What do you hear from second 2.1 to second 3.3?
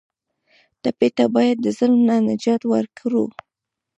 نجات ورکړو.